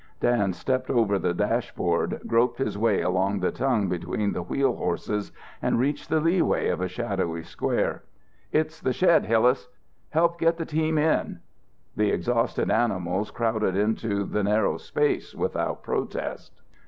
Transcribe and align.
Dan 0.19 0.51
stepped 0.51 0.89
over 0.89 1.19
the 1.19 1.31
dashboard, 1.31 2.21
groped 2.25 2.57
his 2.57 2.75
way 2.75 3.03
along 3.03 3.39
the 3.39 3.51
tongue 3.51 3.87
between 3.87 4.33
the 4.33 4.41
wheel 4.41 4.75
horses 4.75 5.31
and 5.61 5.77
reached 5.77 6.09
the 6.09 6.19
leeway 6.19 6.69
of 6.69 6.81
a 6.81 6.87
shadowy 6.87 7.43
square. 7.43 8.01
"It's 8.51 8.81
the 8.81 8.93
shed, 8.93 9.27
Hillas. 9.27 9.69
Help 10.09 10.39
get 10.39 10.57
the 10.57 10.65
team 10.65 10.97
in." 10.97 11.41
The 11.95 12.09
exhausted 12.09 12.71
animals 12.71 13.29
crowded 13.29 13.77
into 13.77 14.23
the 14.23 14.41
narrow 14.41 14.77
space 14.77 15.35
without 15.35 15.83
protest. 15.83 16.63